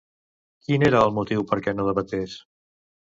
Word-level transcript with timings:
Quin 0.67 0.85
era 0.87 1.01
el 1.07 1.13
motiu 1.17 1.43
perquè 1.51 1.73
no 1.81 1.85
debatés? 1.91 2.39